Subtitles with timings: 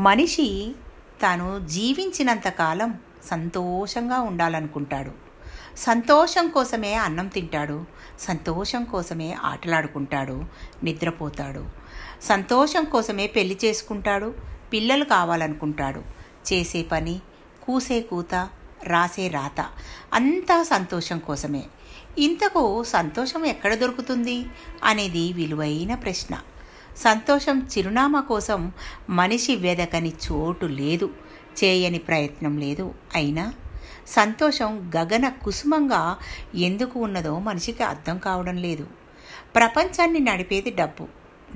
[0.00, 0.72] మనిషి
[1.22, 5.10] తాను జీవించినంతకాలం సంతోషంగా ఉండాలనుకుంటాడు.
[5.76, 7.84] సంతోషం కోసమే అన్నం తింటాడు.
[8.20, 10.44] సంతోషం కోసమే ఆటలాడుకుంటాడు.
[10.84, 11.64] నిద్రపోతాడు.
[12.22, 14.34] సంతోషం కోసమే పెళ్ళి చేసుకుంటాడు.
[14.72, 16.00] పిల్లలు కావాలనుకుంటాడు.
[16.52, 17.20] చేసే పని
[17.62, 18.48] కూసే కూత
[18.82, 19.66] రాసే రాత
[20.14, 21.62] అంతా సంతోషం కోసమే.
[22.18, 24.46] ఇంతకు సంతోషం ఎక్కడ దొరుకుతుంది?
[24.84, 26.38] అనేది విలువైన ప్రశ్న.
[26.96, 28.72] సంతోషం చిరునామా కోసం
[29.10, 31.10] మనిషి వెదకని చోటు లేదు.
[31.64, 32.94] చేయని ప్రయత్నం లేదు.
[33.14, 33.52] అయినా
[34.06, 36.16] సంతోషం గగన కుసుమంగా
[36.54, 38.86] ఎందుకు ఉన్నదో మనిషికి అర్థం కావడం లేదు.
[39.54, 41.06] ప్రపంచాన్ని నడిపేది డబ్బు.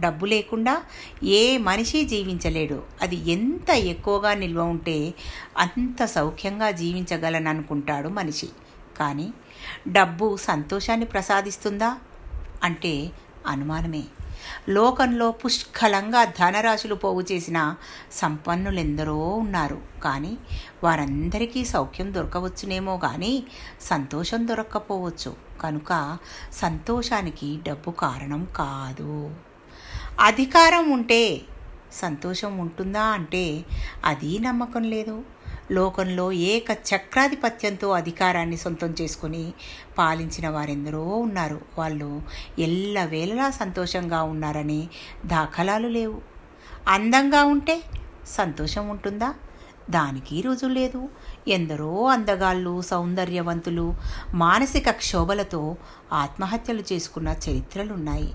[0.01, 0.83] డబ్బు లేకుండా
[1.25, 2.83] ఏ మనిషి జీవించలేడు.
[3.03, 5.15] అది ఎంత ఎక్కువగా నిల్వ ఉంటే
[5.59, 8.49] అంత సౌఖ్యంగా జీవించగలననుకుంటాడు మనిషి.
[8.99, 9.33] కానీ
[9.89, 11.97] డబ్బు సంతోషాన్ని ప్రసాదిస్తుందా?
[12.63, 13.11] అంటే
[13.47, 14.03] అనుమానమే.
[14.69, 17.75] లోకంలో పుష్కలంగా ధనరాశులు పోగు చేసిన
[18.13, 19.81] సంపన్నులెందరో ఉన్నారు.
[20.05, 20.39] కానీ
[20.85, 23.45] వారందరికీ సౌఖ్యం దొరకవచ్చునేమో కానీ
[23.81, 25.37] సంతోషం దొరక్కపోవచ్చు.
[25.63, 26.19] కనుక
[26.53, 29.35] సంతోషానికి డబ్బు కారణం కాదు.
[30.21, 31.41] అధికారం ఉంటే
[31.93, 33.65] సంతోషం ఉంటుందా అంటే
[34.05, 35.23] అది నమ్మకం లేదు.
[35.73, 39.53] లోకంలో ఏక చక్రాధిపత్యంతో అధికారాన్ని సొంతం చేసుకొని
[39.99, 41.61] పాలించిన వారెందరో ఉన్నారు.
[41.79, 42.23] వాళ్ళు
[42.59, 44.89] ఎల్లవేళలా సంతోషంగా ఉన్నారని
[45.27, 46.21] దాఖలాలు లేవు.
[46.89, 47.83] అందంగా ఉంటే
[48.27, 49.35] సంతోషం ఉంటుందా?
[49.91, 51.09] దానికి రుజువు లేదు.
[51.49, 53.95] ఎందరో అందగాళ్ళు సౌందర్యవంతులు
[54.35, 55.77] మానసిక క్షోభలతో
[56.13, 58.35] ఆత్మహత్యలు చేసుకున్న చరిత్రలున్నాయి.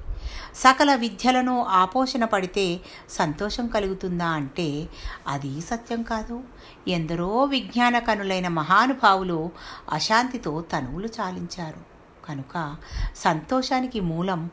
[0.56, 4.90] సకల విద్యలను ఆపోషణ పడితే సంతోషం కలుగుతుందా అంటే
[5.28, 6.44] అది సత్యం కాదు.
[6.88, 9.50] ఎందరో విజ్ఞాన కనులైన మహానుభావులు
[9.92, 12.00] అశాంతితో తనువులు చాలించారు.
[12.28, 12.76] కనుక
[13.16, 14.50] సంతోషానికి మూలం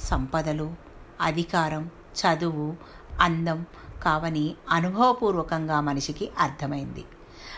[0.00, 0.74] సంపదలు
[1.20, 2.76] అధికారం చదువు
[3.20, 3.66] అందం
[4.04, 7.04] కావని అనుభవపూర్వకంగా మనిషికి అర్థమైంది.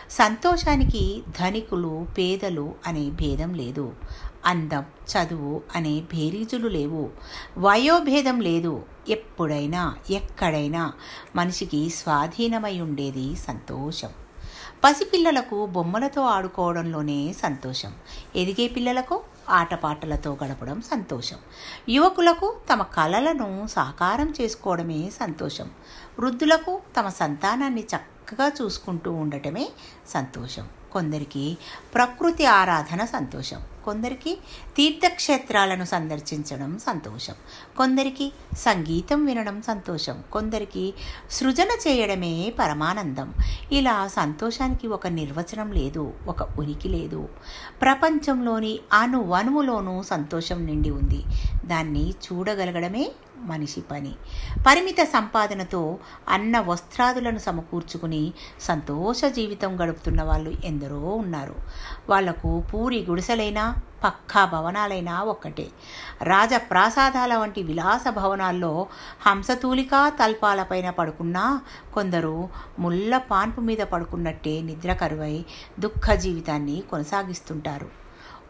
[0.09, 3.93] సంతోషానికి ధనికులు పేదలు అనే భేదం లేదు.
[4.45, 7.09] అందం చదువు అనే భేరీజులు లేవు.
[7.57, 8.83] వయోభేదం లేదు.
[9.09, 10.93] ఎప్పుడైనా ఎక్కడైనా
[11.35, 14.09] మనిషికి స్వాధీనమై ఉండేది సంతోషం.
[14.83, 17.91] పసిపిల్లలకు బొమ్మలతో ఆడుకోవడంలోనే సంతోషం.
[18.35, 21.39] ఎదిగే పిల్లలకు ఆటపాటలతో గడపడం సంతోషం.
[21.89, 25.69] యువకులకు తమ కళలను సాకారం చేసుకోవడమే సంతోషం.
[26.19, 29.69] వృద్ధులకు తమ సంతానాన్ని చక్కగా చూసుకుంటూ ఉండటమే
[30.07, 30.67] సంతోషం.
[30.91, 31.57] కొందరికి
[31.93, 33.61] ప్రకృతి ఆరాధన సంతోషం.
[33.85, 34.37] కొందరికి
[34.75, 37.33] తీర్థక్షేత్రాలను సందర్శించడం సంతోషం.
[37.77, 40.23] కొందరికి సంగీతం వినడం సంతోషం.
[40.31, 40.93] కొందరికి
[41.31, 43.33] సృజన చేయడమే పరమానందం.
[43.71, 47.29] ఇలా సంతోషానికి ఒక నిర్వచనం లేదు ఒక ఉనికి లేదు.
[47.81, 51.23] ప్రపంచంలోని అణువణువులోనూ సంతోషం నిండి ఉంది.
[51.65, 53.11] దాన్ని చూడగలగడమే
[53.43, 54.13] మనిషి పని.
[54.67, 55.97] పరిమిత సంపాదనతో
[56.29, 61.55] అన్న వస్త్రాదులను సమకూర్చుకుని సంతోష జీవితం గడుపుతున్న వాళ్ళు ఎందరో ఉన్నారు.
[62.09, 65.67] వాళ్ళకు పూరి గుడిసెలైనా పక్కా భవనాలైనా ఒక్కటే.
[66.23, 68.87] రాజప్రాసాదాల వంటి విలాస భవనాల్లో
[69.27, 71.61] హంసతూలికా తల్పాలపైన పడుకున్నా
[71.93, 75.45] కొందరు ముళ్ళ పాన్పు మీద పడుకున్నట్టే నిద్ర కరువై
[75.79, 77.89] దుఃఖ జీవితాన్ని కొనసాగిస్తుంటారు.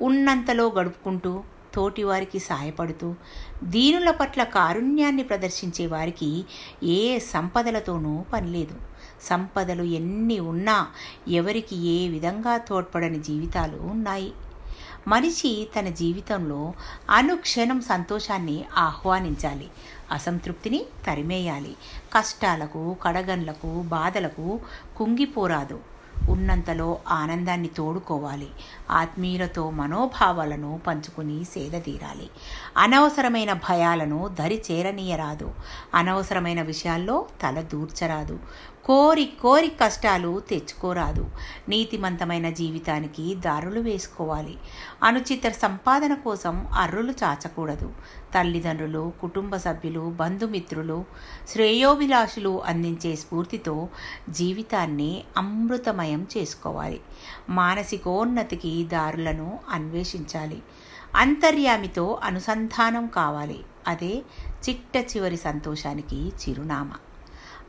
[0.01, 1.43] ఉన్నంతలో గడుపుకుంటూ
[1.75, 3.15] తోటివారికి సాయపడుతూ
[3.63, 6.45] దీనుల పట్ల కారుణ్యాన్ని ప్రదర్శించే వారికి
[6.83, 8.75] ఏ సంపదలతోనూ పనిలేదు
[9.21, 10.87] సంపదలు ఎన్ని ఉన్నా
[11.27, 14.31] ఎవరికి ఏ విధంగా తోడ్పడని జీవితాలు ఉన్నాయి.
[15.07, 16.73] మనిషి తన జీవితంలో
[17.09, 19.69] అనుక్షణం సంతోషాన్ని ఆహ్వానించాలి.
[20.11, 21.75] అసంతృప్తిని తరిమేయాలి.
[22.13, 24.59] కష్టాలకు కడగన్లకు బాధలకు
[24.97, 25.90] కుంగిపోరాదు.
[26.29, 28.47] ఉన్నంతలో ఆనందాన్ని తోడుకోవాలి.
[28.91, 32.29] ఆత్మీయులతో మనోభావాలను పంచుకుని సేద తీరాలి.
[32.77, 35.51] అనవసరమైన భయాలను దరి చేరనీయరాదు.
[35.95, 38.39] అనవసరమైన విషయాల్లో తల దూర్చరాదు.
[38.85, 41.29] కోరి కోరి కష్టాలు తెచ్చుకోరాదు.
[41.69, 44.57] నీతిమంతమైన జీవితానికి దారులు వేసుకోవాలి.
[45.03, 47.93] అనుచిత సంపాదన కోసం అర్రులు చాచకూడదు.
[48.33, 51.05] తల్లిదండ్రులు కుటుంబ సభ్యులు బంధుమిత్రులు
[51.47, 53.89] శ్రేయోభిలాషులు అందించే స్ఫూర్తితో
[54.29, 55.23] జీవితాన్ని
[56.11, 57.01] అమృతమయం చేసుకోవాలి.
[57.49, 60.63] మానసికోన్నతికి దారులను అన్వేషించాలి.
[61.15, 63.63] అంతర్యామితో అనుసంధానం కావాలి.
[63.87, 64.21] అదే
[64.69, 66.95] చిట్ట చివరి సంతోషానికి చిరునామా.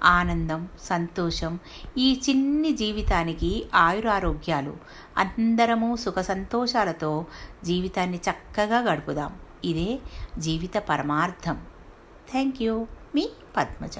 [0.04, 1.58] ఆనందం సంతోషం
[1.98, 4.76] ఈ చిన్ని జీవితానికి ఆయురారోగ్యాలు.
[5.16, 7.26] అందరము సుఖ సంతోషాలతో
[7.64, 9.34] జీవితాన్ని చక్కగా గడుపుదాం.
[9.64, 9.98] ఇదే
[10.38, 11.64] జీవిత పరమార్థం.
[12.30, 12.86] Thank you.
[13.14, 13.90] మీ పద్మజ.